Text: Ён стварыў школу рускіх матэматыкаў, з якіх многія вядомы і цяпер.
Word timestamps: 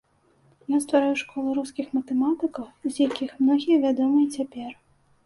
Ён 0.77 0.81
стварыў 0.85 1.11
школу 1.23 1.49
рускіх 1.57 1.91
матэматыкаў, 1.97 2.65
з 2.91 3.07
якіх 3.09 3.37
многія 3.43 3.77
вядомы 3.85 4.19
і 4.23 4.31
цяпер. 4.39 4.71